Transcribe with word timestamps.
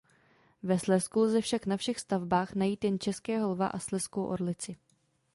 Ve 0.63 0.79
Slezsku 0.79 1.19
lze 1.21 1.41
však 1.41 1.65
na 1.65 1.77
všech 1.77 1.99
stavbách 1.99 2.53
najít 2.55 2.83
jen 2.83 2.99
českého 2.99 3.49
lva 3.49 3.67
a 3.67 3.79
slezskou 3.79 4.25
orlici. 4.25 4.75